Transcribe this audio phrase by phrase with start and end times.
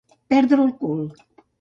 [0.35, 1.07] Perdre el cul.